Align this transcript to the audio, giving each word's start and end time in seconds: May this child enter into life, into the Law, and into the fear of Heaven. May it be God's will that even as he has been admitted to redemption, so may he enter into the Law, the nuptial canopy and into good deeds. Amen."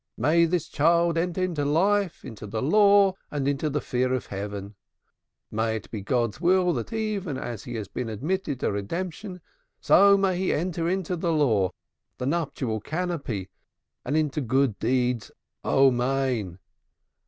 May 0.17 0.45
this 0.45 0.67
child 0.67 1.15
enter 1.15 1.43
into 1.43 1.63
life, 1.63 2.25
into 2.25 2.47
the 2.47 2.59
Law, 2.63 3.13
and 3.29 3.47
into 3.47 3.69
the 3.69 3.81
fear 3.81 4.11
of 4.15 4.25
Heaven. 4.25 4.73
May 5.51 5.75
it 5.75 5.91
be 5.91 6.01
God's 6.01 6.41
will 6.41 6.73
that 6.73 6.91
even 6.91 7.37
as 7.37 7.65
he 7.65 7.75
has 7.75 7.87
been 7.87 8.09
admitted 8.09 8.61
to 8.61 8.71
redemption, 8.71 9.41
so 9.79 10.17
may 10.17 10.35
he 10.39 10.51
enter 10.55 10.89
into 10.89 11.15
the 11.15 11.31
Law, 11.31 11.69
the 12.17 12.25
nuptial 12.25 12.79
canopy 12.79 13.51
and 14.03 14.17
into 14.17 14.41
good 14.41 14.79
deeds. 14.79 15.29
Amen." 15.63 16.57